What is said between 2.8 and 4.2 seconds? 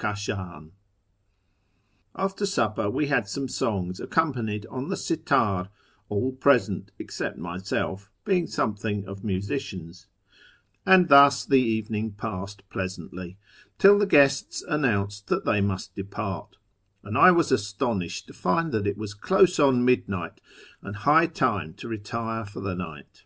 we had some songs